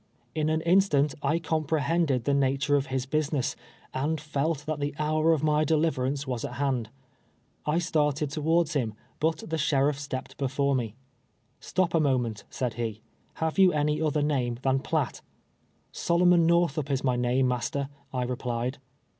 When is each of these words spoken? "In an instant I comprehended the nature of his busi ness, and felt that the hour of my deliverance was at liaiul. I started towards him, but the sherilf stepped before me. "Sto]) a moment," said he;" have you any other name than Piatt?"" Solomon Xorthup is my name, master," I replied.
"In 0.33 0.49
an 0.49 0.61
instant 0.61 1.13
I 1.21 1.37
comprehended 1.37 2.23
the 2.23 2.33
nature 2.33 2.75
of 2.75 2.87
his 2.87 3.05
busi 3.05 3.33
ness, 3.33 3.55
and 3.93 4.19
felt 4.19 4.65
that 4.65 4.79
the 4.79 4.95
hour 4.97 5.31
of 5.31 5.43
my 5.43 5.63
deliverance 5.63 6.25
was 6.25 6.43
at 6.43 6.53
liaiul. 6.53 6.87
I 7.67 7.77
started 7.77 8.31
towards 8.31 8.73
him, 8.73 8.95
but 9.19 9.43
the 9.47 9.57
sherilf 9.59 9.99
stepped 9.99 10.37
before 10.39 10.73
me. 10.73 10.95
"Sto]) 11.59 11.87
a 11.91 11.99
moment," 11.99 12.45
said 12.49 12.73
he;" 12.73 13.03
have 13.43 13.59
you 13.59 13.71
any 13.73 14.01
other 14.01 14.23
name 14.23 14.57
than 14.63 14.79
Piatt?"" 14.79 15.21
Solomon 15.91 16.47
Xorthup 16.49 16.89
is 16.89 17.03
my 17.03 17.15
name, 17.15 17.47
master," 17.47 17.87
I 18.11 18.23
replied. 18.23 18.79